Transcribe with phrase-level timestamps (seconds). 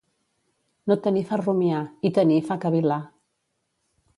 [0.91, 3.01] No tenir fa rumiar i tenir fa cavil·lar.